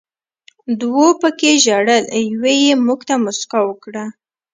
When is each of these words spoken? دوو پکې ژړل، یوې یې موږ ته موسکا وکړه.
دوو 0.81 1.07
پکې 1.21 1.51
ژړل، 1.65 2.03
یوې 2.31 2.53
یې 2.65 2.73
موږ 2.85 2.99
ته 3.07 3.15
موسکا 3.23 3.59
وکړه. 3.65 4.05